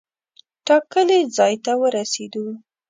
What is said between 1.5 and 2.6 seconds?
ته ورسېدو.